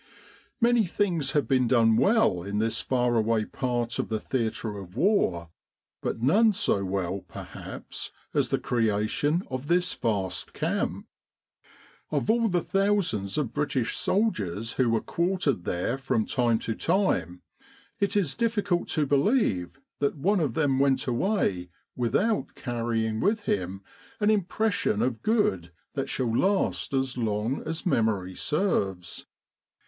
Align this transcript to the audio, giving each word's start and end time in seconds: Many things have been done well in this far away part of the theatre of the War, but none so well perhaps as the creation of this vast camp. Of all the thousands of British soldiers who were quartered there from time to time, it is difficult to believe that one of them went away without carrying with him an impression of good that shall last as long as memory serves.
Many 0.59 0.87
things 0.87 1.33
have 1.33 1.47
been 1.47 1.67
done 1.67 1.95
well 1.95 2.41
in 2.41 2.57
this 2.57 2.81
far 2.81 3.15
away 3.17 3.45
part 3.45 3.99
of 3.99 4.09
the 4.09 4.19
theatre 4.19 4.79
of 4.79 4.95
the 4.95 4.99
War, 4.99 5.51
but 6.01 6.23
none 6.23 6.53
so 6.53 6.83
well 6.83 7.19
perhaps 7.27 8.11
as 8.33 8.49
the 8.49 8.57
creation 8.57 9.43
of 9.51 9.67
this 9.67 9.93
vast 9.93 10.53
camp. 10.53 11.05
Of 12.09 12.31
all 12.31 12.47
the 12.49 12.63
thousands 12.63 13.37
of 13.37 13.53
British 13.53 13.95
soldiers 13.95 14.73
who 14.73 14.89
were 14.89 15.01
quartered 15.01 15.65
there 15.65 15.99
from 15.99 16.25
time 16.25 16.57
to 16.65 16.73
time, 16.73 17.43
it 17.99 18.17
is 18.17 18.33
difficult 18.33 18.87
to 18.97 19.05
believe 19.05 19.79
that 19.99 20.17
one 20.17 20.39
of 20.39 20.55
them 20.55 20.79
went 20.79 21.05
away 21.05 21.69
without 21.95 22.55
carrying 22.55 23.19
with 23.19 23.41
him 23.41 23.83
an 24.19 24.31
impression 24.31 25.03
of 25.03 25.21
good 25.21 25.71
that 25.93 26.09
shall 26.09 26.35
last 26.35 26.91
as 26.95 27.17
long 27.19 27.61
as 27.67 27.85
memory 27.85 28.33
serves. 28.33 29.27